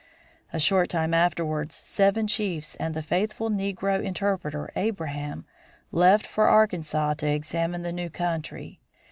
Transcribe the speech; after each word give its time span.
A 0.51 0.57
short 0.59 0.89
time 0.89 1.13
afterwards 1.13 1.75
seven 1.75 2.25
chiefs 2.25 2.73
and 2.77 2.95
the 2.95 3.03
faithful 3.03 3.51
negro 3.51 4.01
interpreter, 4.01 4.71
Abraham, 4.75 5.45
left 5.91 6.25
for 6.25 6.47
Arkansas 6.47 7.13
to 7.19 7.27
examine 7.31 7.83
the 7.83 7.93
new 7.93 8.09
country. 8.09 8.79